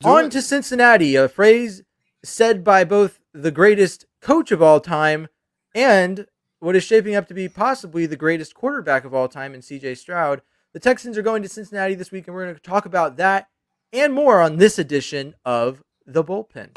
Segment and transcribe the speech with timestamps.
[0.00, 0.32] Do On it.
[0.32, 1.82] to Cincinnati, a phrase
[2.22, 5.26] said by both the greatest coach of all time
[5.74, 6.26] and
[6.60, 9.96] what is shaping up to be possibly the greatest quarterback of all time in CJ
[9.96, 10.42] Stroud.
[10.72, 13.48] The Texans are going to Cincinnati this week, and we're going to talk about that
[13.92, 16.76] and more on this edition of The Bullpen.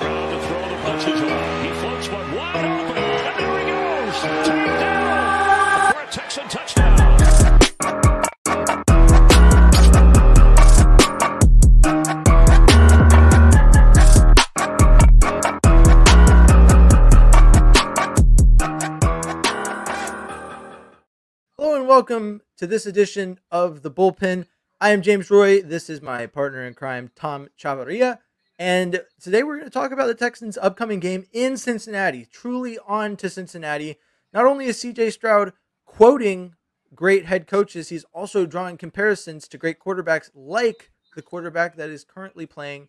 [22.02, 24.48] Welcome to this edition of the Bullpen.
[24.80, 25.62] I am James Roy.
[25.62, 28.18] This is my partner in crime, Tom Chavarria.
[28.58, 32.26] And today we're going to talk about the Texans' upcoming game in Cincinnati.
[32.26, 33.98] Truly on to Cincinnati.
[34.34, 35.54] Not only is CJ Stroud
[35.86, 36.56] quoting
[36.96, 42.04] great head coaches, he's also drawing comparisons to great quarterbacks like the quarterback that is
[42.04, 42.88] currently playing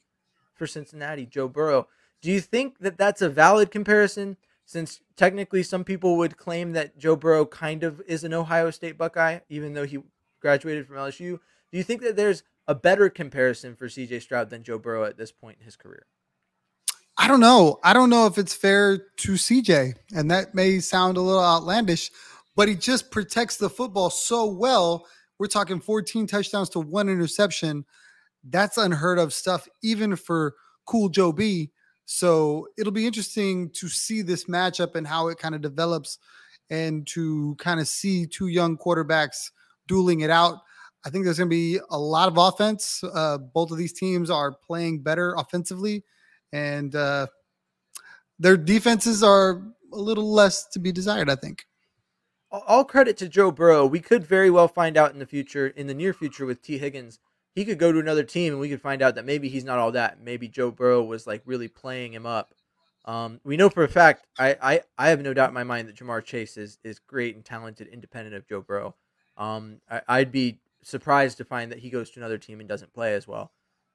[0.55, 1.87] for Cincinnati, Joe Burrow.
[2.23, 4.39] Do you think that that's a valid comparison?
[4.73, 8.97] Since technically some people would claim that Joe Burrow kind of is an Ohio State
[8.97, 9.99] Buckeye, even though he
[10.41, 11.39] graduated from LSU.
[11.71, 15.19] Do you think that there's a better comparison for CJ Stroud than Joe Burrow at
[15.19, 16.07] this point in his career?
[17.19, 17.79] I don't know.
[17.85, 22.11] I don't know if it's fair to CJ, and that may sound a little outlandish
[22.57, 25.07] but he just protects the football so well.
[25.39, 27.85] We're talking 14 touchdowns to one interception.
[28.45, 31.71] That's unheard of stuff, even for cool Joe B.
[32.05, 36.19] So it'll be interesting to see this matchup and how it kind of develops
[36.71, 39.51] and to kind of see two young quarterbacks
[39.87, 40.59] dueling it out.
[41.05, 43.03] I think there's going to be a lot of offense.
[43.03, 46.05] Uh, both of these teams are playing better offensively,
[46.53, 47.27] and uh,
[48.39, 51.67] their defenses are a little less to be desired, I think
[52.53, 53.87] all credit to Joe Burrow.
[53.87, 56.79] We could very well find out in the future, in the near future, with Tee
[56.79, 57.19] Higgins,
[57.55, 59.79] he could go to another team and we could find out that maybe he's not
[59.79, 60.21] all that.
[60.21, 62.55] Maybe Joe Burrow was like really playing him up.
[63.05, 65.89] Um, we know for a fact, I, I, I have no doubt in my mind
[65.89, 68.95] that Ja'Marr Chase is, is great and talented, independent of Joe Burrow.
[69.37, 72.93] Um, I, would be surprised to find that he goes to another team and doesn't
[72.93, 73.53] play as well.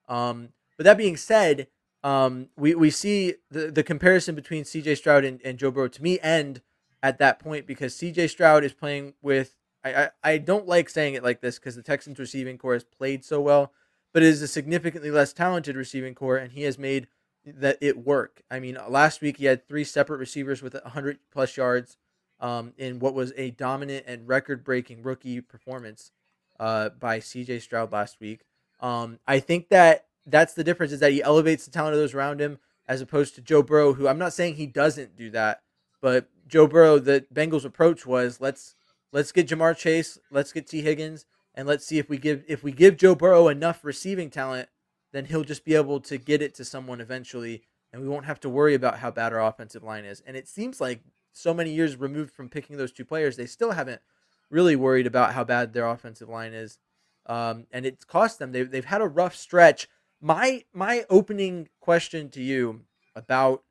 [0.10, 1.68] Um, but that being said,
[2.04, 6.04] um, we, we see the, the comparison between CJ Stroud and, and Joe Burrow to
[6.04, 6.62] me end
[7.02, 9.56] at that point because CJ Stroud is playing with.
[9.96, 13.24] I, I, don't like saying it like this because the Texans receiving core has played
[13.26, 13.72] so well,
[14.14, 17.08] but it is a significantly less talented receiving core, and he has made
[17.46, 18.42] that it work.
[18.52, 21.98] I mean, last week he had three separate receivers with 100 plus yards
[22.40, 26.12] um, in what was a dominant and record breaking rookie performance
[26.60, 28.42] uh, by CJ Stroud last week.
[28.80, 32.14] Um, I think that that's the difference is that he elevates the talent of those
[32.14, 35.62] around him as opposed to Joe Burrow, who I'm not saying he doesn't do that,
[36.02, 38.76] but Joe Burrow, the Bengals' approach was let's
[39.12, 41.26] let's get Ja'Marr Chase, let's get Tee Higgins,
[41.56, 44.70] and let's see if we give if we give Joe Burrow enough receiving talent,
[45.12, 48.40] then he'll just be able to get it to someone eventually, and we won't have
[48.42, 50.22] to worry about how bad our offensive line is.
[50.26, 51.02] And it seems like
[51.34, 54.02] so many years removed from picking those two players, they still haven't
[54.50, 56.80] really worried about how bad their offensive line is,
[57.26, 58.52] um, and it's cost them.
[58.52, 59.88] They've they've had a rough stretch.
[60.22, 62.82] My my opening question to you
[63.16, 63.64] about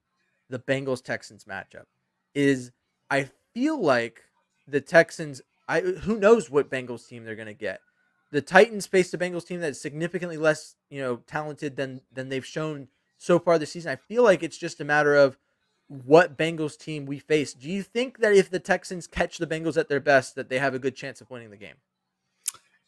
[0.49, 1.87] the Bengals Texans matchup
[2.35, 2.73] is
[3.11, 4.23] I feel like
[4.67, 5.43] the Texans.
[5.69, 7.81] I who knows what Bengals team they're going to get.
[8.33, 12.45] The Titans faced a Bengals team that's significantly less, you know, talented than than they've
[12.45, 12.89] shown
[13.19, 13.93] so far this season.
[13.93, 15.39] I feel like it's just a matter of
[15.89, 17.55] what Bengals team we face.
[17.55, 20.59] Do you think that if the Texans catch the Bengals at their best, that they
[20.59, 21.77] have a good chance of winning the game?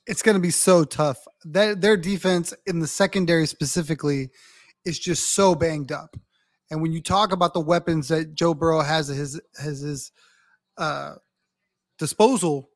[0.07, 1.27] It's going to be so tough.
[1.45, 4.31] That their defense in the secondary specifically
[4.85, 6.17] is just so banged up.
[6.71, 10.13] And when you talk about the weapons that Joe Burrow has his has his
[10.77, 11.15] uh,
[11.99, 12.71] disposal,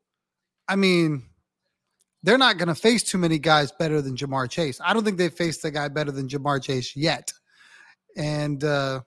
[0.68, 1.22] I mean,
[2.22, 4.80] they're not going to face too many guys better than Ja'Marr Chase.
[4.82, 7.32] I don't think they've faced a guy better than Ja'Marr Chase yet.
[8.16, 9.00] And uh,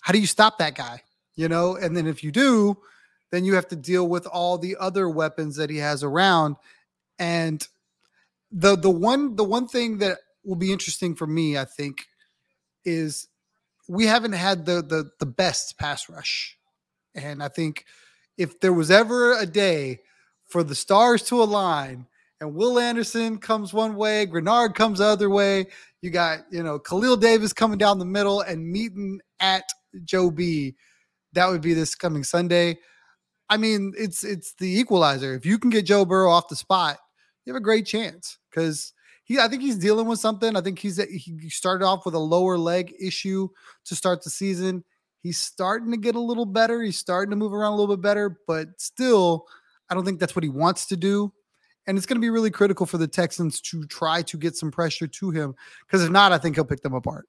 [0.00, 1.02] how do you stop that guy?
[1.36, 2.78] You know, and then if you do,
[3.30, 6.56] then you have to deal with all the other weapons that he has around.
[7.18, 7.66] And
[8.50, 12.06] the the one the one thing that will be interesting for me, I think,
[12.84, 13.28] is
[13.88, 16.56] we haven't had the the the best pass rush,
[17.14, 17.84] and I think
[18.36, 20.00] if there was ever a day
[20.46, 22.06] for the stars to align
[22.40, 25.66] and Will Anderson comes one way, Greenard comes the other way,
[26.02, 29.64] you got you know Khalil Davis coming down the middle and meeting at
[30.04, 30.74] Joe B.
[31.32, 32.78] That would be this coming Sunday.
[33.48, 35.34] I mean, it's it's the equalizer.
[35.34, 36.98] If you can get Joe Burrow off the spot,
[37.44, 38.92] you have a great chance because
[39.24, 40.56] he I think he's dealing with something.
[40.56, 43.48] I think he's he started off with a lower leg issue
[43.86, 44.84] to start the season.
[45.24, 46.82] He's starting to get a little better.
[46.82, 49.46] He's starting to move around a little bit better, but still,
[49.88, 51.32] I don't think that's what he wants to do.
[51.86, 54.70] And it's going to be really critical for the Texans to try to get some
[54.70, 55.54] pressure to him
[55.86, 57.26] because if not, I think he'll pick them apart.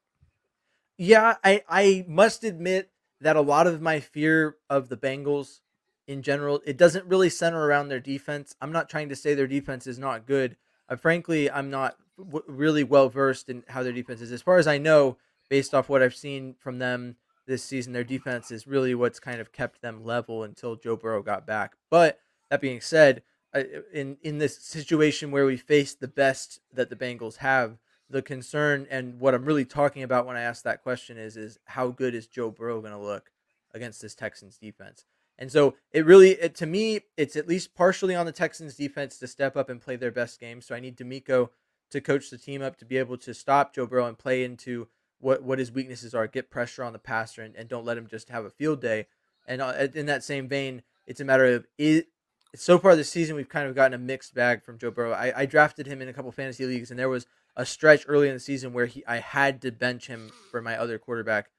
[0.98, 5.62] Yeah, I I must admit that a lot of my fear of the Bengals
[6.06, 8.56] in general, it doesn't really center around their defense.
[8.62, 10.58] I'm not trying to say their defense is not good.
[10.90, 14.34] Uh, frankly, I'm not w- really well versed in how their defense is.
[14.34, 15.18] As far as I know,
[15.50, 17.16] based off what I've seen from them
[17.48, 21.22] this season, their defense is really what's kind of kept them level until Joe Burrow
[21.22, 21.76] got back.
[21.90, 22.20] But
[22.50, 23.64] that being said, uh,
[23.94, 27.78] in in this situation where we face the best that the Bengals have,
[28.10, 31.60] the concern and what I'm really talking about when I ask that question is is
[31.66, 33.32] how good is Joe Burrow going to look
[33.74, 35.06] against this Texans defense?
[35.38, 39.18] And so it really, it, to me, it's at least partially on the Texans defense
[39.18, 40.62] to step up and play their best game.
[40.62, 41.50] So I need DeMeco
[41.92, 44.88] to coach the team up to be able to stop Joe Burrow and play into
[45.26, 48.08] what what his weaknesses are, get pressure on the passer, and, and don't let him
[48.08, 49.08] just have a field day.
[49.48, 52.10] And uh, in that same vein, it's a matter of it.
[52.54, 55.12] So far this season, we've kind of gotten a mixed bag from Joe Burrow.
[55.12, 57.26] I, I drafted him in a couple fantasy leagues, and there was
[57.58, 60.78] a stretch early in the season where he I had to bench him for my
[60.78, 61.50] other quarterback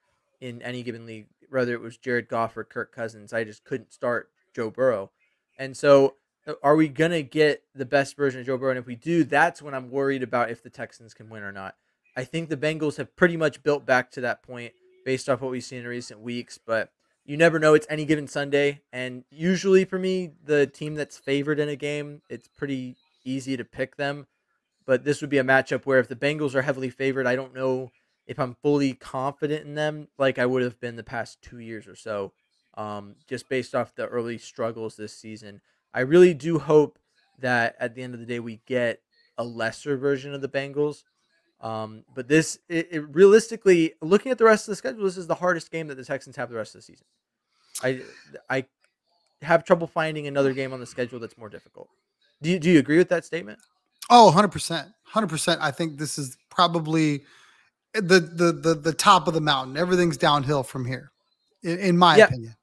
[0.40, 3.32] in any given league, whether it was Jared Goff or Kirk Cousins.
[3.32, 5.10] I just couldn't start Joe Burrow.
[5.58, 6.14] And so
[6.46, 8.70] uh, are we to get the best version of Joe Burrow?
[8.70, 11.52] And if we do, that's when I'm worried about if the Texans can win or
[11.52, 11.74] not.
[12.16, 14.72] I think the Bengals have pretty much built back to that point
[15.04, 16.90] based off what we've seen in recent weeks, but
[17.26, 17.74] you never know.
[17.74, 18.80] It's any given Sunday.
[18.92, 23.64] And usually for me, the team that's favored in a game, it's pretty easy to
[23.64, 24.26] pick them.
[24.86, 27.54] But this would be a matchup where if the Bengals are heavily favored, I don't
[27.54, 27.90] know
[28.26, 31.86] if I'm fully confident in them like I would have been the past two years
[31.86, 32.32] or so,
[32.74, 35.60] um, just based off the early struggles this season.
[35.92, 36.98] I really do hope
[37.38, 39.00] that at the end of the day we get
[39.36, 41.02] a lesser version of the Bengals.
[41.60, 45.26] Um, but this, it, it, realistically, looking at the rest of the schedule, this is
[45.26, 47.06] the hardest game that the Texans have the rest of the season.
[47.82, 48.02] I,
[48.50, 48.66] I
[49.42, 51.88] have trouble finding another game on the schedule that's more difficult.
[52.42, 53.58] Do you, do you agree with that statement?
[54.10, 54.92] Oh, 100%.
[55.14, 55.58] 100%.
[55.60, 57.22] I think this is probably
[57.94, 59.76] the the the the top of the mountain.
[59.76, 61.12] Everything's downhill from here,
[61.62, 62.24] in, in my yeah.
[62.26, 62.56] opinion.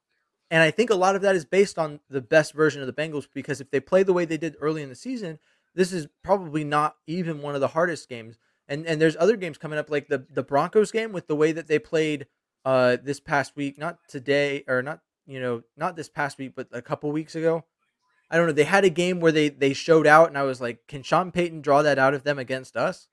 [0.51, 2.93] And I think a lot of that is based on the best version of the
[2.93, 5.39] Bengals because if they play the way they did early in the season,
[5.73, 8.37] this is probably not even one of the hardest games.
[8.67, 11.51] And and there's other games coming up like the the Broncos game with the way
[11.51, 12.27] that they played
[12.65, 16.67] uh this past week, not today or not you know not this past week, but
[16.71, 17.65] a couple weeks ago.
[18.31, 18.53] I don't know.
[18.53, 21.31] They had a game where they they showed out, and I was like, can Sean
[21.31, 23.07] Payton draw that out of them against us?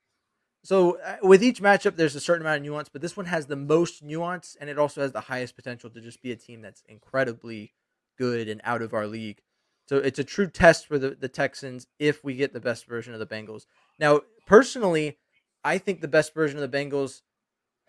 [0.63, 3.47] So uh, with each matchup, there's a certain amount of nuance, but this one has
[3.47, 6.61] the most nuance, and it also has the highest potential to just be a team
[6.61, 7.73] that's incredibly
[8.19, 9.41] good and out of our league.
[9.87, 13.15] So it's a true test for the, the Texans if we get the best version
[13.15, 13.65] of the Bengals.
[13.99, 15.19] Now, personally,
[15.65, 17.23] I think the best version of the Bengals,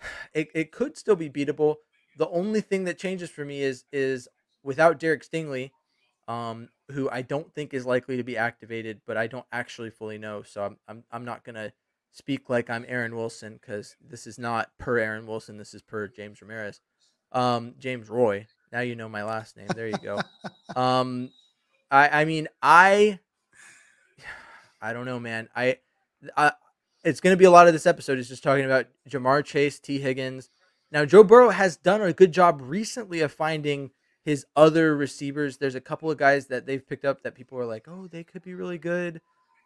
[0.34, 1.76] it, it could still be beatable.
[2.18, 4.28] The only thing that changes for me is is
[4.64, 5.72] without Derek Stingley,
[6.28, 10.18] um, who I don't think is likely to be activated, but I don't actually fully
[10.18, 10.44] know.
[10.44, 11.72] So I'm I'm, I'm not gonna
[12.12, 15.58] speak like I'm Aaron Wilson because this is not per Aaron Wilson.
[15.58, 16.82] This is per James Ramirez.
[17.32, 18.48] Um, James Roy.
[18.72, 19.68] Now you know my last name.
[19.74, 20.20] There you go.
[20.76, 21.32] um,
[21.90, 23.20] I I mean I
[24.82, 25.48] I don't know, man.
[25.56, 25.78] I,
[26.36, 26.54] I
[27.04, 30.00] it's gonna be a lot of this episode is just talking about Ja'Marr Chase, Tee
[30.00, 30.50] Higgins.
[30.92, 33.92] Now Joe Burrow has done a good job recently of finding
[34.24, 35.58] his other receivers.
[35.58, 38.24] There's a couple of guys that they've picked up that people are like, oh, they
[38.24, 39.22] could be really good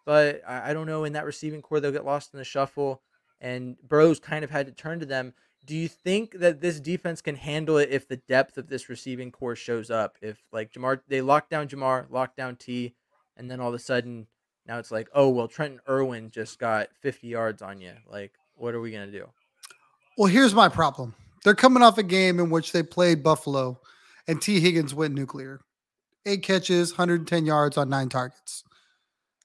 [0.06, 3.02] but I, I don't know in that receiving core they'll get lost in the shuffle,
[3.42, 5.34] and Burrow's kind of had to turn to them.
[5.66, 9.32] Do you think that this defense can handle it if the depth of this receiving
[9.32, 10.18] core shows up?
[10.22, 12.94] If like Ja'Marr, they lock down Ja'Marr, lock down T,
[13.36, 14.28] and then all of a sudden
[14.68, 17.94] now it's like, oh well, Trenton Irwin just got 50 yards on you.
[18.10, 19.28] Like, what are we gonna do?
[20.18, 21.14] Well, here's my problem.
[21.44, 23.80] They're coming off a game in which they played Buffalo,
[24.28, 25.62] and Tee Higgins went nuclear.
[26.26, 28.64] Eight catches, 110 yards on nine targets.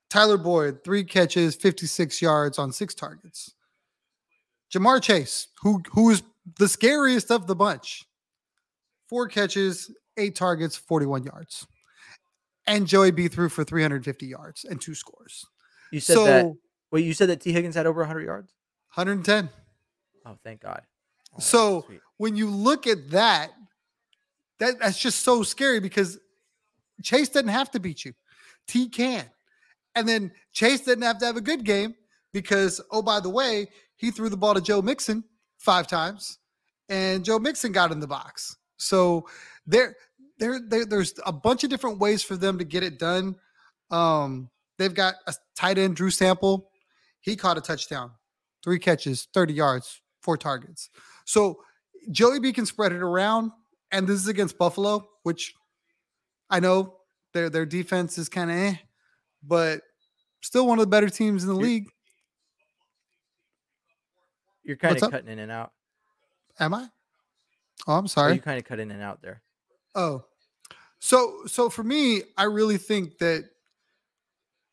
[0.09, 3.55] Tyler Boyd, three catches, 56 yards on six targets.
[4.73, 6.23] Ja'Marr Chase, who who is
[6.59, 8.07] the scariest of the bunch,
[9.09, 11.67] four catches, eight targets, 41 yards.
[12.71, 15.45] And Joey B threw for 350 yards and two scores.
[15.91, 16.53] You said so, that.
[16.93, 18.53] Wait, you said that Tee Higgins had over 100 yards?
[18.95, 19.50] 110.
[20.25, 20.83] Oh, thank God.
[21.35, 21.85] Oh, so
[22.17, 23.50] when you look at that,
[24.59, 26.19] that that's just so scary because
[27.03, 28.12] Chase doesn't have to beat you.
[28.69, 29.25] T can.
[29.97, 31.95] And then Chase didn't have to have a good game
[32.33, 35.25] because, oh, by the way, he threw the ball to Joe Mixon
[35.59, 36.39] five times
[36.89, 38.57] and Joe Mixon got in the box.
[38.77, 39.27] So
[39.67, 39.97] there,
[40.40, 43.37] there, there there's a bunch of different ways for them to get it done.
[43.90, 46.70] Um, they've got a tight end, Drew Sample.
[47.20, 48.12] He caught a touchdown,
[48.64, 50.90] three catches, 30 yards, four targets.
[51.26, 51.61] So
[52.11, 53.52] Joey B can spread it around.
[53.92, 55.54] And this is against Buffalo, which
[56.49, 56.97] I know
[57.35, 58.75] their their defense is kind of eh,
[59.42, 59.82] but
[60.40, 61.88] still one of the better teams in the league.
[64.62, 65.73] You're kind of cutting in and out.
[66.61, 66.88] Am I?
[67.87, 68.35] Oh, I'm sorry.
[68.35, 69.42] you kind of cut in and out there.
[69.94, 70.25] Oh,
[71.00, 73.49] so so for me, I really think that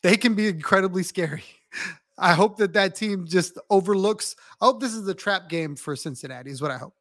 [0.04, 1.44] they can be incredibly scary.
[2.20, 4.36] I hope that that team just overlooks.
[4.62, 6.52] I hope this is a trap game for Cincinnati.
[6.52, 6.96] Is what I hope.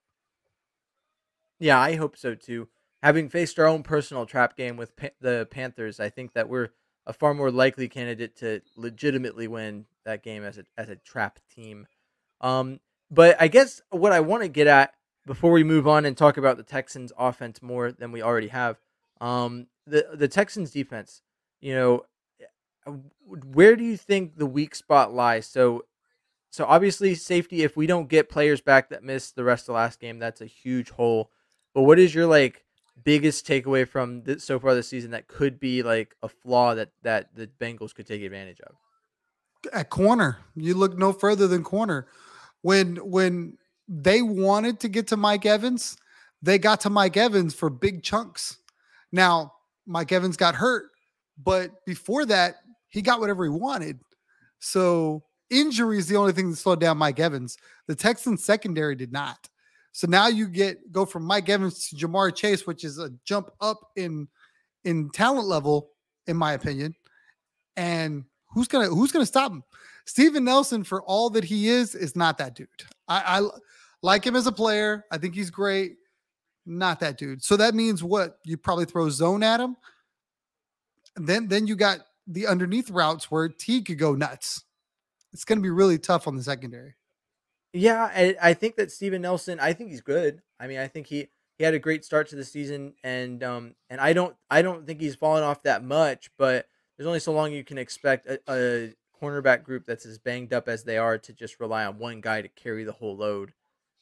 [1.58, 2.68] Yeah, I hope so too.
[3.02, 6.68] Having faced our own personal trap game with pa- the Panthers, I think that we're
[7.06, 11.40] a far more likely candidate to legitimately win that game as a as a trap
[11.54, 11.86] team.
[12.40, 12.80] Um,
[13.10, 14.92] but I guess what I want to get at
[15.26, 18.78] before we move on and talk about the Texans offense more than we already have,
[19.20, 21.22] um, the the Texans defense,
[21.60, 22.04] you know,
[22.86, 22.92] uh,
[23.52, 25.46] where do you think the weak spot lies?
[25.46, 25.84] So
[26.50, 30.00] so obviously safety if we don't get players back that missed the rest of last
[30.00, 31.30] game, that's a huge hole.
[31.74, 32.64] But what is your like
[33.04, 36.90] biggest takeaway from this, so far this season that could be like a flaw that
[37.02, 38.74] that the Bengals could take advantage of?
[39.72, 42.06] At corner, you look no further than corner.
[42.62, 43.58] When when
[43.88, 45.96] they wanted to get to Mike Evans,
[46.42, 48.58] they got to Mike Evans for big chunks.
[49.16, 49.52] Now
[49.86, 50.90] Mike Evans got hurt,
[51.42, 52.56] but before that,
[52.88, 53.98] he got whatever he wanted.
[54.60, 57.56] So injury is the only thing that slowed down Mike Evans.
[57.88, 59.48] The Texans secondary did not.
[59.92, 63.50] So now you get go from Mike Evans to Ja'Marr Chase, which is a jump
[63.60, 64.28] up in
[64.84, 65.90] in talent level,
[66.26, 66.94] in my opinion.
[67.76, 69.62] And who's gonna who's gonna stop him?
[70.04, 72.68] Steven Nelson, for all that he is, is not that dude.
[73.08, 73.48] I, I
[74.02, 75.04] like him as a player.
[75.10, 75.96] I think he's great.
[76.66, 77.44] Not that dude.
[77.44, 78.38] So that means what?
[78.44, 79.76] You probably throw zone at him.
[81.14, 84.64] Then then you got the underneath routes where T could go nuts.
[85.32, 86.94] It's going to be really tough on the secondary.
[87.72, 90.40] Yeah, I, I think that Steven Nelson, I think he's good.
[90.58, 93.74] I mean, I think he he had a great start to the season, and um
[93.88, 97.32] and I don't I don't think he's fallen off that much, but there's only so
[97.32, 101.18] long you can expect a, a cornerback group that's as banged up as they are
[101.18, 103.52] to just rely on one guy to carry the whole load.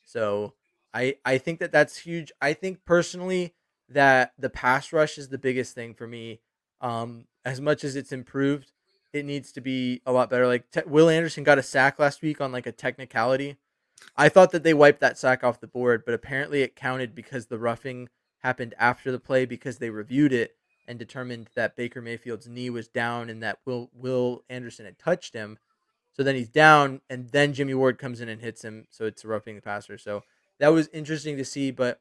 [0.05, 0.55] So
[0.95, 2.33] I I think that that's huge.
[2.41, 3.55] I think personally
[3.89, 6.41] that the pass rush is the biggest thing for me.
[6.81, 8.73] Um, as much as it's improved,
[9.13, 10.47] it needs to be a lot better.
[10.47, 13.57] Like te- Will Anderson got a sack last week on like a technicality.
[14.17, 17.47] I thought that they wiped that sack off the board, but apparently it counted because
[17.47, 18.09] the roughing
[18.39, 22.89] happened after the play because they reviewed it and determined that Baker Mayfield's knee was
[22.89, 25.59] down and that Will Will Anderson had touched him.
[26.13, 28.87] So then he's down, and then Jimmy Ward comes in and hits him.
[28.91, 29.99] So it's roughing the passer.
[29.99, 30.23] So
[30.61, 32.01] that was interesting to see, but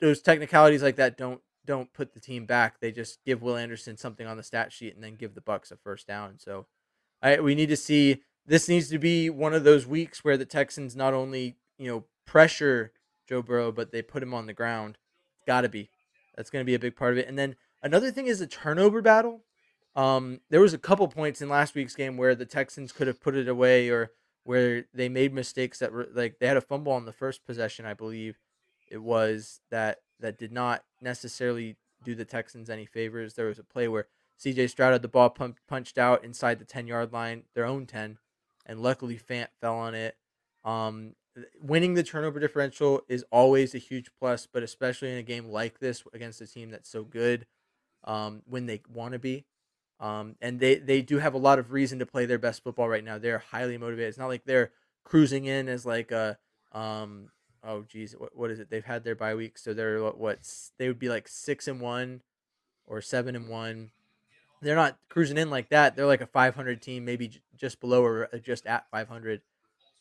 [0.00, 2.80] those technicalities like that don't don't put the team back.
[2.80, 5.70] They just give Will Anderson something on the stat sheet and then give the Bucks
[5.70, 6.38] a first down.
[6.38, 6.66] So
[7.22, 10.44] I we need to see this needs to be one of those weeks where the
[10.44, 12.92] Texans not only, you know, pressure
[13.28, 14.98] Joe Burrow, but they put him on the ground.
[15.36, 15.90] It's got to be.
[16.36, 17.28] That's going to be a big part of it.
[17.28, 19.44] And then another thing is the turnover battle.
[19.94, 23.20] Um, there was a couple points in last week's game where the Texans could have
[23.20, 24.10] put it away or
[24.44, 27.86] where they made mistakes that were like they had a fumble on the first possession,
[27.86, 28.38] I believe
[28.90, 33.34] it was that that did not necessarily do the Texans any favors.
[33.34, 34.06] There was a play where
[34.38, 37.86] CJ Stroud had the ball pump, punched out inside the 10 yard line, their own
[37.86, 38.18] 10,
[38.66, 40.16] and luckily Fant fell on it.
[40.64, 41.14] Um,
[41.60, 45.78] winning the turnover differential is always a huge plus, but especially in a game like
[45.78, 47.46] this against a team that's so good
[48.04, 49.44] um, when they want to be.
[50.02, 52.88] Um, and they, they do have a lot of reason to play their best football
[52.88, 53.18] right now.
[53.18, 54.08] They're highly motivated.
[54.08, 54.72] It's not like they're
[55.04, 56.38] cruising in as like a
[56.72, 57.30] um,
[57.64, 58.68] oh geez, what, what is it?
[58.68, 60.40] They've had their bye week, so they're what,
[60.78, 62.22] they would be like six and one
[62.86, 63.92] or seven and one.
[64.60, 65.96] They're not cruising in like that.
[65.96, 69.40] They're like a 500 team, maybe j- just below or just at 500.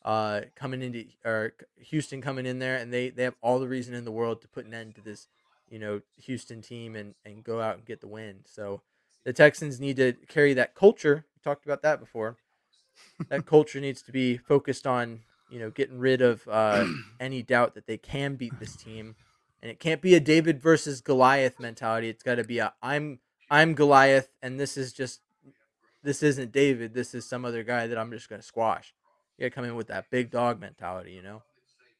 [0.04, 3.94] Uh, coming into or Houston coming in there, and they they have all the reason
[3.94, 5.28] in the world to put an end to this,
[5.70, 8.40] you know, Houston team and and go out and get the win.
[8.46, 8.82] So
[9.24, 11.26] the Texans need to carry that culture.
[11.36, 12.38] We talked about that before.
[13.30, 16.86] That culture needs to be focused on you know, getting rid of uh,
[17.20, 19.16] any doubt that they can beat this team.
[19.62, 22.10] And it can't be a David versus Goliath mentality.
[22.10, 23.20] It's got to be a I'm
[23.52, 25.20] I'm Goliath, and this is just
[26.02, 26.96] this isn't David.
[26.96, 28.96] This is some other guy that I'm just gonna squash.
[29.38, 31.44] You gotta come in with that big dog mentality, you know.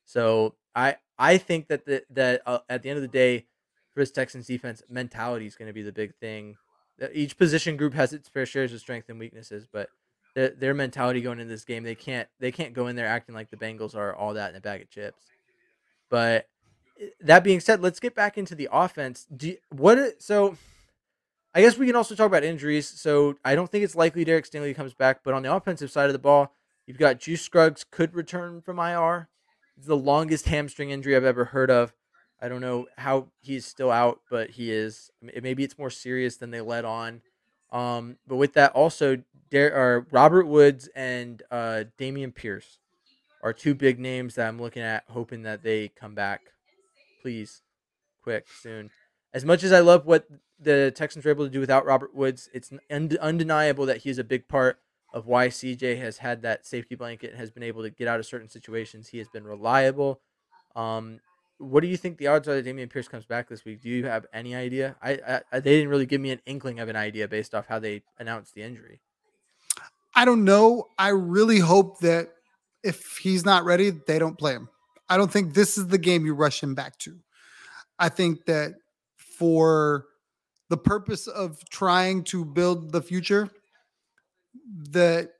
[0.06, 3.46] So I I think that the, that uh, at the end of the day,
[3.94, 6.56] for this Texans defense, mentality is going to be the big thing.
[7.02, 9.90] That Each position group has its fair shares of strengths and weaknesses, but
[10.36, 13.34] their, their mentality going into this game, they can't they can't go in there acting
[13.34, 15.26] like the Bengals are all that in a bag of chips.
[16.12, 16.48] But
[17.02, 19.26] eh, that being said, let's get back into the offense.
[19.36, 20.58] Do what so?
[21.56, 22.88] I guess we can also talk about injuries.
[22.88, 26.06] So I don't think it's likely Derek Stingley comes back, but on the offensive side
[26.06, 26.54] of the ball,
[26.86, 29.28] you've got Juice Scruggs could return from IR.
[29.76, 31.94] It's the longest hamstring injury I've ever heard of.
[32.42, 35.12] I don't know how he's still out, but he is.
[35.22, 37.22] Maybe it's more serious than they let on.
[37.72, 39.22] Um, but with that, also,
[39.52, 42.80] there are Robert Woods and uh, Dameon Pierce
[43.44, 46.42] are two big names that I'm looking at, hoping that they come back,
[47.22, 47.62] please,
[48.24, 48.90] quick, soon.
[49.34, 50.28] As much as I love what
[50.60, 54.48] the Texans were able to do without Robert Woods, it's undeniable that he's a big
[54.48, 54.80] part
[55.14, 58.20] of why CJ has had that safety blanket and has been able to get out
[58.20, 59.10] of certain situations.
[59.10, 60.22] He has been reliable.
[60.76, 61.20] Um,
[61.62, 63.82] what do you think the odds are that Dameon Pierce comes back this week?
[63.82, 64.96] Do you have any idea?
[65.02, 67.80] I, I they didn't really give me an inkling of an idea based off how
[67.80, 69.00] they announced the injury.
[70.16, 70.88] I don't know.
[70.98, 72.30] I really hope that
[72.84, 74.70] if he's not ready, they don't play him.
[75.08, 77.18] I don't think this is the game you rush him back to.
[78.00, 78.74] I think that
[79.18, 80.06] for
[80.70, 83.50] the purpose of trying to build the future,
[84.90, 85.32] that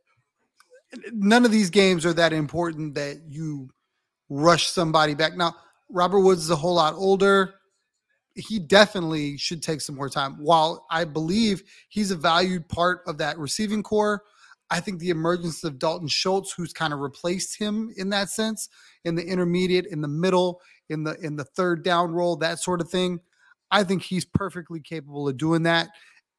[1.14, 3.70] none of these games are that important that you
[4.30, 5.36] rush somebody back.
[5.36, 5.56] Now,
[5.92, 7.56] Robert Woods is a whole lot older.
[8.36, 10.36] He definitely should take some more time.
[10.36, 14.24] While I believe he's a valued part of that receiving core,
[14.70, 18.70] I think the emergence of Dalton Schultz, who's kind of replaced him in that sense,
[19.04, 22.80] in the intermediate, in the middle, in the in the third down role, that sort
[22.80, 23.20] of thing.
[23.70, 25.90] I think he's perfectly capable of doing that.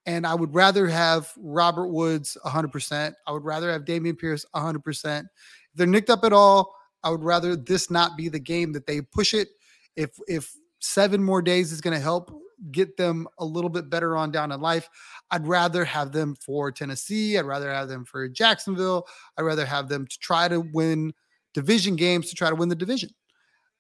[0.07, 3.13] And I would rather have Robert Woods 100%.
[3.27, 5.21] I would rather have Dameon Pierce 100%.
[5.21, 5.27] If
[5.75, 9.01] they're nicked up at all, I would rather this not be the game that they
[9.01, 9.49] push it.
[9.97, 12.33] If if seven more days is going to help
[12.71, 14.89] get them a little bit better on down in life,
[15.31, 17.37] I'd rather have them for Tennessee.
[17.37, 19.07] I'd rather have them for Jacksonville.
[19.37, 21.13] I'd rather have them to try to win
[21.55, 23.11] division games to try to win the division.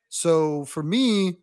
[0.09, 1.38] So for me,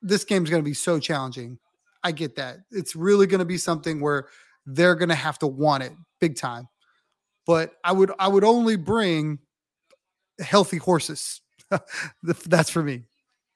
[0.00, 1.58] this game is going to be so challenging.
[2.04, 2.58] I get that.
[2.70, 4.28] It's really going to be something where
[4.64, 6.68] they're going to have to want it big time.
[7.46, 9.38] But I would I would only bring
[10.40, 11.40] healthy horses.
[12.22, 13.04] That's for me.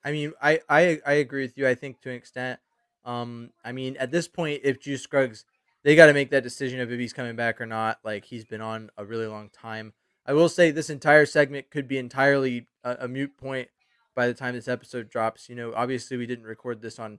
[0.04, 1.66] I mean, I, I I agree with you.
[1.68, 2.60] I think to an extent.
[3.04, 5.44] Um, I mean, at this point, if Juice Scruggs,
[5.84, 7.98] they got to make that decision of if he's coming back or not.
[8.04, 9.92] Like he's been on a really long time.
[10.26, 13.68] I will say this entire segment could be entirely a, a mute point
[14.14, 15.48] by the time this episode drops.
[15.48, 17.18] You know, obviously we didn't record this on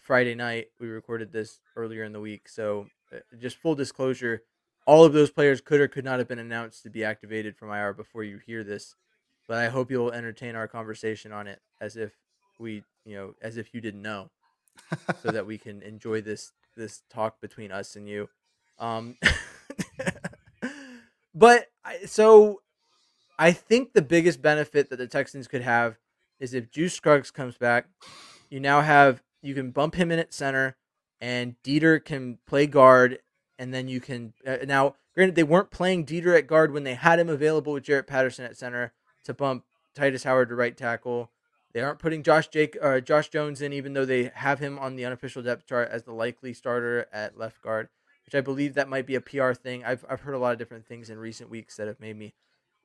[0.00, 0.66] Friday night.
[0.80, 2.48] We recorded this earlier in the week.
[2.48, 4.42] So, uh, just full disclosure,
[4.86, 7.70] all of those players could or could not have been announced to be activated from
[7.70, 8.94] IR before you hear this.
[9.48, 12.12] But I hope you'll entertain our conversation on it as if
[12.58, 14.30] we, you know, as if you didn't know,
[15.22, 18.28] so that we can enjoy this this talk between us and you.
[18.78, 19.16] Um,
[21.34, 22.62] but I, so
[23.38, 25.98] I think the biggest benefit that the Texans could have
[26.40, 27.86] is if Juice Scruggs comes back,
[28.50, 30.76] you now have you can bump him in at center,
[31.20, 33.18] and Deiter can play guard,
[33.58, 34.94] and then you can uh, now.
[35.14, 38.46] Granted, they weren't playing Deiter at guard when they had him available with Jarrett Patterson
[38.46, 38.92] at center
[39.24, 41.30] to bump Tytus Howard to right tackle.
[41.72, 44.96] They aren't putting Josh Jake uh, Josh Jones in, even though they have him on
[44.96, 47.88] the unofficial depth chart as the likely starter at left guard,
[48.24, 49.84] which I believe that might be a PR thing.
[49.84, 52.34] I've I've heard a lot of different things in recent weeks that have made me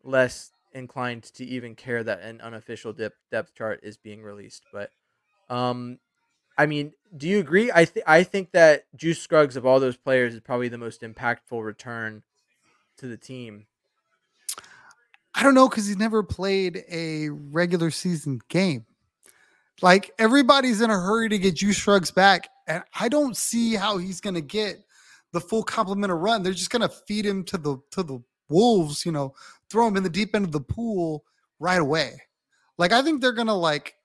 [0.04, 4.64] less inclined to even care that an unofficial depth depth chart is being released.
[4.72, 4.92] But
[5.50, 6.00] um,
[6.58, 7.72] I mean, do you agree?
[7.74, 11.02] I think I think that Juice Scruggs of all those players is probably the most
[11.02, 12.24] impactful return
[12.98, 13.66] to the team.
[15.34, 18.86] I don't know because he's never played a regular season game.
[19.82, 23.98] Like everybody's in a hurry to get Juice Scruggs back, and I don't see how
[23.98, 24.84] he's going to get
[25.34, 26.42] the full complement of run.
[26.42, 29.36] They're just going to feed him to the to the wolves, you know,
[29.70, 31.24] throw him in the deep end of the pool
[31.60, 32.20] right away.
[32.80, 33.97] Like I think they're going to like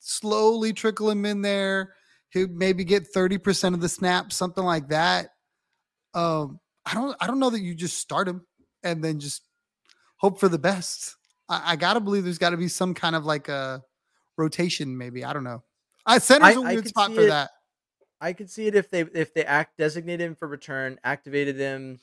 [0.00, 1.94] slowly trickle him in there.
[2.30, 5.30] He maybe get 30% of the snaps, something like that.
[6.14, 8.46] Um, I don't I don't know that you just start him
[8.82, 9.42] and then just
[10.16, 11.16] hope for the best.
[11.48, 13.82] I, I gotta believe there's gotta be some kind of like a
[14.36, 15.24] rotation, maybe.
[15.24, 15.62] I don't know.
[16.06, 17.28] I center's I, a weird spot for it.
[17.28, 17.50] that.
[18.20, 21.98] I could see it if they if they act designated him for return, activated him,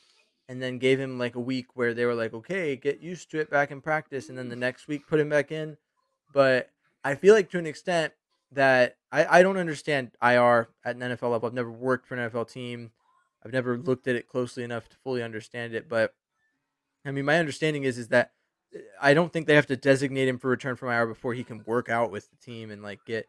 [0.48, 3.40] and then gave him like a week where they were like, okay, get used to
[3.40, 5.76] it back in practice, and then the next week put him back in.
[6.32, 6.70] But
[7.04, 8.14] I feel like to an extent
[8.52, 11.46] that I, I don't understand IR at an NFL level.
[11.46, 12.90] I've never worked for an NFL team.
[13.44, 15.88] I've never looked at it closely enough to fully understand it.
[15.88, 16.14] But
[17.04, 18.32] I mean, my understanding is is that
[18.74, 21.44] uh, I don't think they have to designate him for return from IR before he
[21.44, 23.26] can work out with the team and like get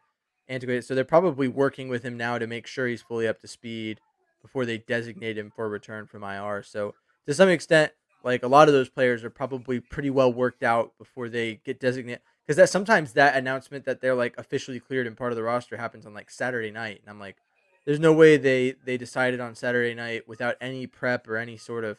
[0.48, 0.84] integrated.
[0.84, 4.00] So they're probably working with him now to make sure he's fully up to speed
[4.40, 6.62] before they designate him for return from IR.
[6.62, 6.94] So
[7.26, 7.92] to some extent,
[8.24, 11.80] like a lot of those players are probably pretty well worked out before they get
[11.80, 15.42] designated because that sometimes that announcement that they're like officially cleared and part of the
[15.42, 17.36] roster happens on like Saturday night, and I'm like,
[17.84, 21.84] there's no way they they decided on Saturday night without any prep or any sort
[21.84, 21.98] of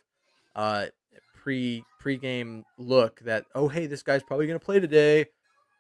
[0.56, 0.88] uh
[1.34, 5.26] pre pre-game look that oh hey this guy's probably gonna play today.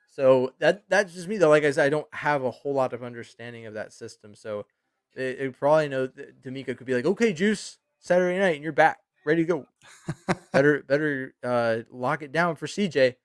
[0.10, 1.50] So that that's just me though.
[1.50, 4.34] Like I said, I don't have a whole lot of understanding of that system.
[4.36, 4.66] So
[5.16, 8.72] it, it probably know that DeMeco could be like, okay, Juice, Saturday night, and you're
[8.72, 9.66] back, ready to go.
[10.54, 13.16] better, better uh, lock it down for CJ.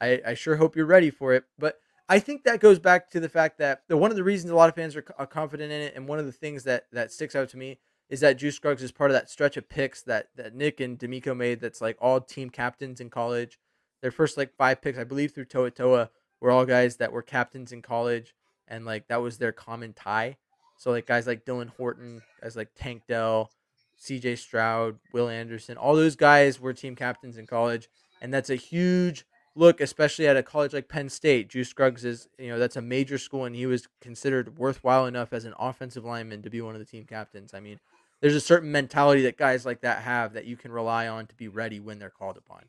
[0.00, 1.44] I, I sure hope you're ready for it.
[1.58, 1.78] But
[2.08, 4.56] I think that goes back to the fact that the, one of the reasons a
[4.56, 7.12] lot of fans are, are confident in it, and one of the things that that
[7.12, 7.78] sticks out to me
[8.08, 10.98] is that Juice Scruggs is part of that stretch of picks that that Nick and
[10.98, 11.60] DeMeco made.
[11.60, 13.58] That's like all team captains in college.
[14.02, 17.22] Their first like five picks, I believe, through Toa Toa, were all guys that were
[17.22, 18.34] captains in college,
[18.68, 20.36] and like that was their common tie.
[20.78, 23.50] So like guys like Dylan Horton, guys like Tank Dell,
[23.96, 24.36] C.J.
[24.36, 27.88] Stroud, Will Anderson, all those guys were team captains in college,
[28.20, 29.24] and that's a huge
[29.56, 31.48] look, especially at a college like Penn State.
[31.48, 35.32] Juice Scruggs is, you know, that's a major school, and he was considered worthwhile enough
[35.32, 37.54] as an offensive lineman to be one of the team captains.
[37.54, 37.80] I mean,
[38.20, 41.34] there's a certain mentality that guys like that have that you can rely on to
[41.34, 42.64] be ready when they're called upon.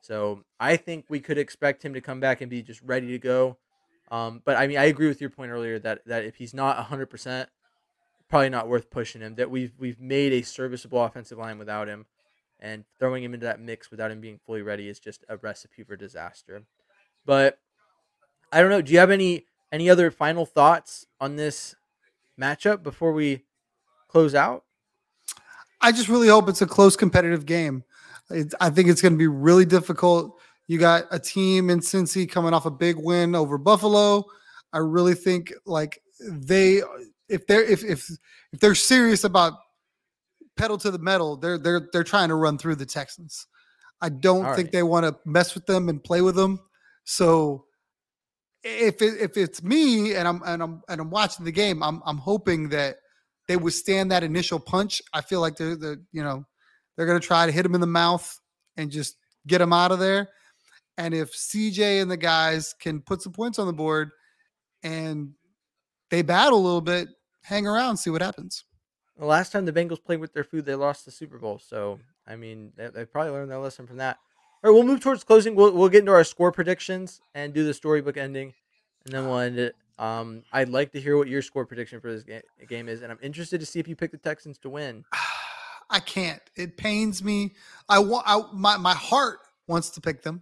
[0.00, 3.18] So I think we could expect him to come back and be just ready to
[3.18, 3.58] go.
[4.10, 6.76] Um, but I mean, I agree with your point earlier that that if he's not
[6.76, 7.48] 100, percent
[8.28, 9.34] probably not worth pushing him.
[9.34, 12.06] That we've we've made a serviceable offensive line without him,
[12.60, 15.82] and throwing him into that mix without him being fully ready is just a recipe
[15.82, 16.62] for disaster.
[17.24, 17.58] But
[18.52, 18.82] I don't know.
[18.82, 21.74] Do you have any any other final thoughts on this
[22.40, 23.44] matchup before we
[24.08, 24.64] close out?
[25.80, 27.84] I just really hope it's a close competitive game.
[28.60, 30.38] I think it's going to be really difficult.
[30.66, 34.24] You got a team in Cincy coming off a big win over Buffalo.
[34.72, 36.82] I really think like they
[37.28, 38.08] if they're if if
[38.52, 39.54] if they're serious about
[40.60, 43.46] pedal to the metal, they're they're they're trying to run through the Texans.
[44.00, 44.72] I don't All think right.
[44.72, 46.60] they want to mess with them and play with them.
[47.04, 47.64] So
[48.62, 52.02] if it, if it's me and I'm and I'm and I'm watching the game, I'm
[52.04, 52.96] I'm hoping that
[53.48, 55.00] they withstand that initial punch.
[55.14, 56.44] I feel like they're the you know
[56.96, 58.38] they're going to try to hit him in the mouth
[58.76, 60.28] and just get him out of there.
[60.98, 64.10] And if CJ and the guys can put some points on the board
[64.82, 65.30] and
[66.10, 67.08] they battle a little bit,
[67.42, 68.64] hang around, see what happens.
[69.20, 71.58] The last time the Bengals played with their food, they lost the Super Bowl.
[71.58, 74.16] So, I mean, they, they probably learned their lesson from that.
[74.64, 75.54] All right, we'll move towards closing.
[75.54, 78.54] We'll, we'll get into our score predictions and do the storybook ending,
[79.04, 79.76] and then we'll end it.
[79.98, 83.12] Um, I'd like to hear what your score prediction for this ga- game is, and
[83.12, 85.04] I'm interested to see if you pick the Texans to win.
[85.90, 86.40] I can't.
[86.56, 87.52] It pains me.
[87.90, 88.24] I want.
[88.26, 90.40] I, my my heart wants to pick them.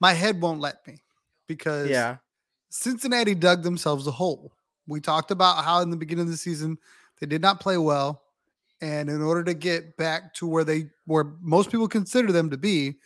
[0.00, 1.02] My head won't let me
[1.46, 2.16] because yeah,
[2.70, 4.52] Cincinnati dug themselves a hole.
[4.86, 6.78] We talked about how in the beginning of the season
[7.20, 8.22] they did not play well,
[8.80, 12.56] and in order to get back to where they where most people consider them to
[12.56, 12.98] be,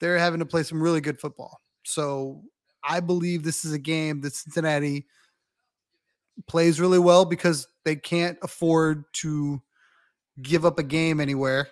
[0.00, 1.60] they're having to play some really good football.
[1.84, 2.42] So
[2.84, 5.06] I believe this is a game that Cincinnati
[6.46, 9.60] plays really well because they can't afford to
[10.40, 11.68] give up a game anywhere.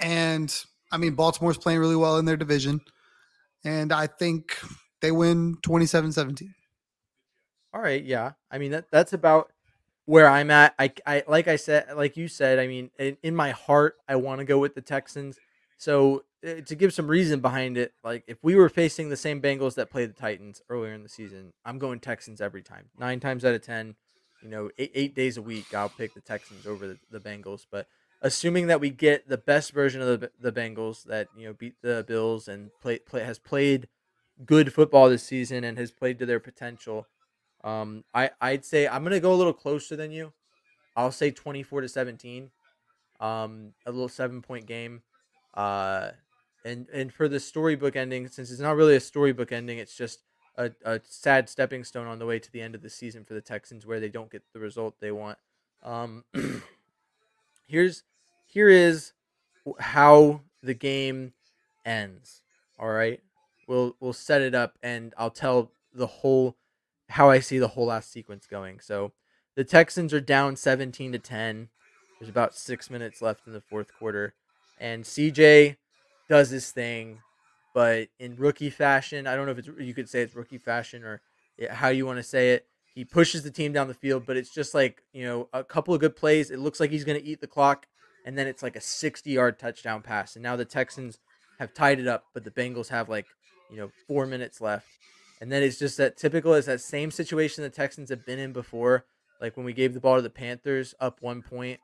[0.00, 0.54] And
[0.92, 2.80] I mean, Baltimore's playing really well in their division.
[3.64, 4.58] And I think
[5.00, 6.54] they win 27 17.
[7.72, 8.04] All right.
[8.04, 8.32] Yeah.
[8.50, 9.50] I mean, that, that's about
[10.06, 10.74] where I'm at.
[10.78, 14.16] I, I, like I said, like you said, I mean, in, in my heart, I
[14.16, 15.38] want to go with the Texans.
[15.76, 19.40] So uh, to give some reason behind it, like if we were facing the same
[19.40, 22.86] Bengals that played the Titans earlier in the season, I'm going Texans every time.
[22.98, 23.96] Nine times out of ten,
[24.42, 27.66] you know, eight, eight days a week, I'll pick the Texans over the, the Bengals.
[27.70, 27.86] But
[28.20, 31.74] assuming that we get the best version of the, the Bengals that you know beat
[31.82, 33.88] the Bills and play, play has played
[34.44, 37.06] good football this season and has played to their potential,
[37.64, 40.32] um, I I'd say I'm gonna go a little closer than you.
[40.96, 42.50] I'll say 24 to 17,
[43.18, 45.02] um, a little seven point game.
[45.54, 46.10] Uh,
[46.64, 50.20] and and for the storybook ending, since it's not really a storybook ending, it's just
[50.56, 53.34] a, a sad stepping stone on the way to the end of the season for
[53.34, 55.38] the Texans, where they don't get the result they want.
[55.82, 56.24] Um,
[57.66, 58.02] here's
[58.46, 59.12] here is
[59.80, 61.32] how the game
[61.84, 62.42] ends.
[62.78, 63.20] All right,
[63.66, 66.56] we'll we'll set it up, and I'll tell the whole
[67.10, 68.80] how I see the whole last sequence going.
[68.80, 69.12] So
[69.56, 71.68] the Texans are down 17 to 10.
[72.18, 74.34] There's about six minutes left in the fourth quarter,
[74.78, 75.76] and CJ
[76.28, 77.18] does his thing
[77.74, 81.02] but in rookie fashion, I don't know if it's you could say it's rookie fashion
[81.02, 81.20] or
[81.70, 82.66] how you want to say it.
[82.94, 85.92] He pushes the team down the field, but it's just like you know a couple
[85.92, 86.52] of good plays.
[86.52, 87.86] It looks like he's going to eat the clock,
[88.24, 90.36] and then it's like a 60-yard touchdown pass.
[90.36, 91.18] And now the Texans
[91.58, 93.26] have tied it up, but the Bengals have like
[93.68, 94.86] you know four minutes left,
[95.44, 98.52] and then it's just that typical is that same situation the Texans have been in
[98.52, 99.04] before.
[99.40, 101.80] Like when we gave the ball to the Panthers up one point,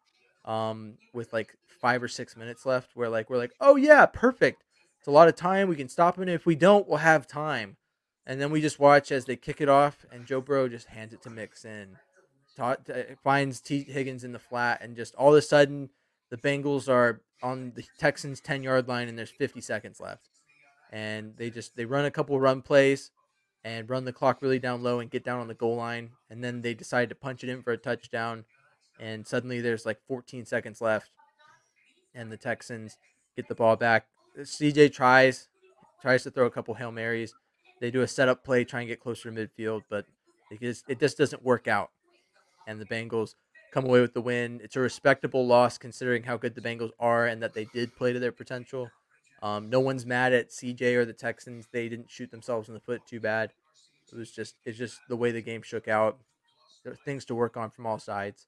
[0.46, 4.62] um, with like five or six minutes left, where like we're like, oh yeah, perfect
[5.00, 5.68] it's a lot of time.
[5.68, 6.28] We can stop them.
[6.28, 7.78] If we don't, we'll have time.
[8.26, 11.14] And then we just watch as they kick it off, and Joe Burrow just hands
[11.14, 11.96] it to Mixon.
[12.54, 15.88] Taught, uh, finds Tee Higgins in the flat, and just all of a sudden,
[16.28, 20.28] the Bengals are on the Texans' 10 yard line, and there's 50 seconds left.
[20.92, 23.10] And they just they run a couple run plays
[23.64, 26.10] and run the clock really down low and get down on the goal line.
[26.30, 28.44] And then they decide to punch it in for a touchdown.
[28.98, 31.10] and suddenly there's like 14 seconds left,
[32.14, 32.98] and the Texans
[33.36, 34.06] get the ball back.
[34.38, 35.48] CJ tries
[36.02, 37.34] tries to throw a couple hail marys.
[37.80, 40.04] They do a setup play, try and get closer to midfield, but
[40.50, 41.90] it just it just doesn't work out,
[42.66, 43.34] and the Bengals
[43.72, 44.60] come away with the win.
[44.62, 48.12] It's a respectable loss considering how good the Bengals are and that they did play
[48.12, 48.90] to their potential.
[49.42, 51.66] Um, no one's mad at CJ or the Texans.
[51.72, 53.52] They didn't shoot themselves in the foot too bad.
[54.12, 56.18] It was just it's just the way the game shook out.
[56.84, 58.46] There are things to work on from all sides.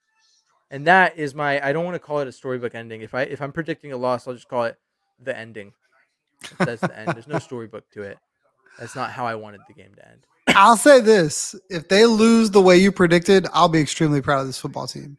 [0.71, 3.01] And that is my I don't want to call it a storybook ending.
[3.03, 4.77] If I if I'm predicting a loss, I'll just call it
[5.23, 5.73] the ending.
[6.59, 7.15] That's the end.
[7.15, 8.19] There's no storybook to it.
[8.79, 10.27] That's not how I wanted the game to end.
[10.49, 14.47] I'll say this: if they lose the way you predicted, I'll be extremely proud of
[14.47, 15.17] this football team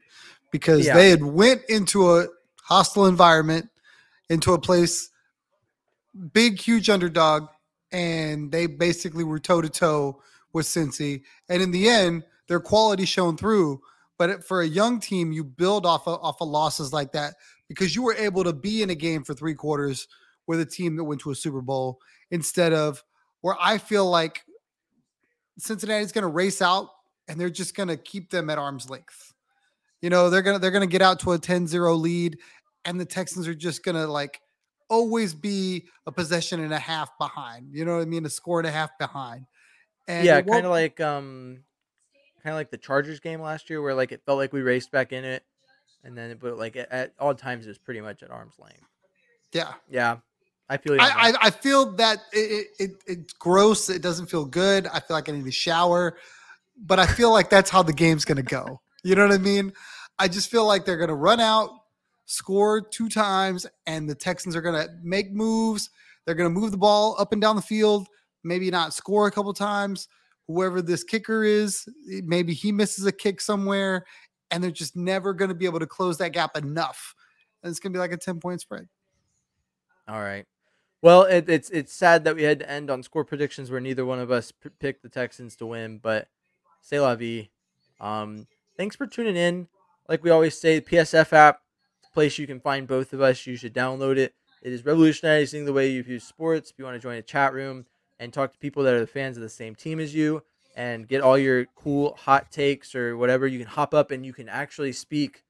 [0.51, 0.95] because Yeah.
[0.95, 2.27] they had went into a
[2.63, 3.69] hostile environment,
[4.29, 5.09] into a place,
[6.33, 7.47] big, huge underdog,
[7.91, 10.21] and they basically were toe to toe
[10.53, 11.23] with Cincy.
[11.49, 13.81] And in the end, their quality shone through.
[14.17, 17.33] But for a young team, you build off of, off of losses like that
[17.67, 20.07] because you were able to be in a game for three quarters
[20.45, 21.99] with a team that went to a Super Bowl
[22.31, 23.03] instead of
[23.41, 24.43] where I feel like
[25.57, 26.89] Cincinnati's going to race out
[27.27, 29.33] and they're just going to keep them at arm's length.
[30.01, 32.37] You know, they're going to they're going to get out to a 10-0 lead
[32.85, 34.41] and the Texans are just going to like
[34.93, 37.73] always be a possession and a half behind.
[37.73, 38.25] You know what I mean?
[38.25, 39.47] A score and a half behind.
[40.07, 41.63] And yeah, kind of like um,
[42.43, 44.91] kind of like the Chargers game last year, where like it felt like we raced
[44.91, 45.43] back in it,
[46.03, 48.85] and then but like at, at all times it was pretty much at arm's length.
[49.51, 49.73] yeah.
[49.89, 50.17] Yeah,
[50.69, 51.01] I feel.
[51.01, 51.09] I.
[51.09, 53.89] I I feel that it, it, it it's gross.
[53.89, 54.87] It doesn't feel good.
[54.87, 56.17] I feel like I need to shower,
[56.77, 58.81] but I feel like that's how the game's gonna go.
[59.03, 59.73] You know what I mean?
[60.19, 61.69] I just feel like they're gonna run out,
[62.25, 65.89] score two times, and the Texans are gonna make moves.
[66.25, 68.07] They're gonna move the ball up and down the field.
[68.43, 70.07] Maybe not score a couple times.
[70.47, 74.05] Whoever this kicker is, maybe he misses a kick somewhere,
[74.51, 77.15] and they're just never gonna be able to close that gap enough.
[77.61, 78.87] And it's gonna be like a ten point spread.
[80.07, 80.45] All right.
[81.01, 84.05] Well, it, it's it's sad that we had to end on score predictions where neither
[84.05, 86.29] one of us p- picked the Texans to win, but
[86.81, 87.49] say la vie.
[87.99, 89.67] Um, thanks for tuning in.
[90.07, 91.59] Like we always say, PSF app,
[92.13, 93.45] place you can find both of us.
[93.45, 94.33] You should download it.
[94.61, 96.71] It is revolutionizing the way you view sports.
[96.71, 97.85] If you want to join a chat room
[98.19, 100.43] and talk to people that are the fans of the same team as you
[100.75, 104.33] and get all your cool hot takes or whatever, you can hop up and you
[104.33, 105.43] can actually speak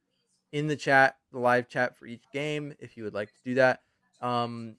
[0.52, 3.56] in the chat, the live chat for each game if you would like to do
[3.56, 3.82] that.
[4.22, 4.78] Um,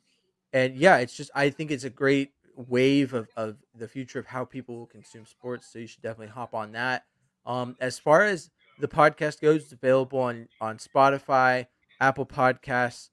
[0.52, 4.26] and yeah, it's just I think it's a great wave of, of the future of
[4.26, 5.68] how people will consume sports.
[5.72, 7.04] So you should definitely hop on that.
[7.46, 11.66] Um, as far as the podcast goes, it's available on on Spotify,
[12.04, 13.08] Apple Podcasts,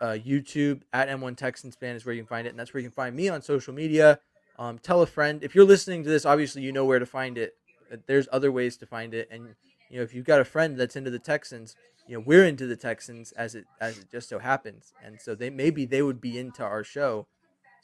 [0.00, 2.80] uh, YouTube at N1 Texans fan is where you can find it, and that's where
[2.80, 4.20] you can find me on social media.
[4.56, 6.24] Um, tell a friend if you're listening to this.
[6.24, 7.54] Obviously, you know where to find it.
[7.92, 9.56] Uh, There's other ways to find it, and
[9.90, 11.74] you know if you've got a friend that's into the Texans,
[12.06, 15.34] you know we're into the Texans as it as it just so happens, and so
[15.34, 17.26] they maybe they would be into our show.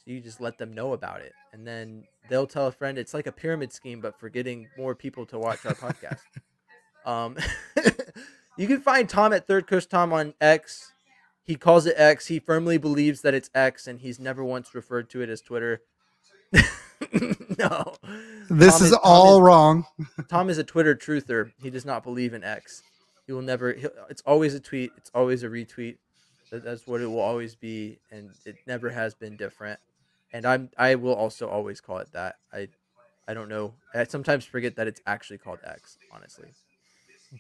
[0.05, 2.99] So you just let them know about it, and then they'll tell a friend.
[2.99, 6.21] It's like a pyramid scheme, but for getting more people to watch our podcast.
[7.05, 7.37] Um,
[8.57, 10.93] you can find Tom at Third Coast Tom on X.
[11.45, 12.29] He calls it X.
[12.29, 15.83] He firmly believes that it's X, and he's never once referred to it as Twitter.
[16.53, 17.95] no,
[18.49, 19.87] This Tom is Tom all wrong.
[20.29, 21.53] Tom is a Twitter truther.
[21.61, 22.83] He does not believe in X.
[23.27, 23.73] He will never.
[23.73, 24.93] He'll, it's always a tweet.
[24.97, 25.97] It's always a retweet.
[26.51, 29.81] That's what it will always be, and it never has been different.
[30.33, 30.71] And I'm.
[30.77, 32.37] I will also always call it that.
[32.53, 32.69] I.
[33.27, 33.75] I don't know.
[33.95, 35.97] I sometimes forget that it's actually called X.
[36.13, 36.49] Honestly,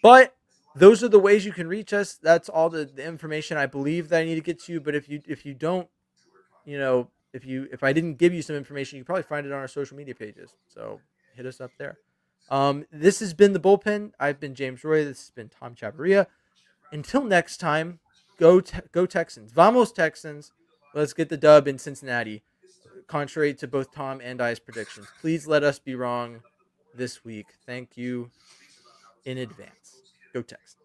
[0.02, 0.34] but
[0.74, 2.14] those are the ways you can reach us.
[2.14, 4.80] That's all the, the information I believe that I need to get to you.
[4.80, 5.88] But if you if you don't,
[6.64, 9.52] you know, if you if I didn't give you some information, you probably find it
[9.52, 10.54] on our social media pages.
[10.68, 11.00] So
[11.34, 11.98] hit us up there.
[12.50, 14.12] Um, this has been the bullpen.
[14.18, 15.04] I've been James Roy.
[15.04, 16.26] This has been Tom Chavarria.
[16.90, 18.00] Until next time,
[18.38, 19.52] go te- go Texans.
[19.52, 20.52] Vamos Texans.
[20.94, 22.42] Let's get the dub in Cincinnati.
[23.06, 26.40] Contrary to both Tom and I's predictions, please let us be wrong
[26.94, 27.46] this week.
[27.66, 28.30] Thank you
[29.24, 30.01] in advance.
[30.32, 30.81] Go Texans.